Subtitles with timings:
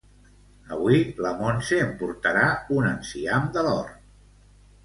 [0.77, 2.47] Avui la Montse em portarà
[2.79, 4.61] un enciam de l'hort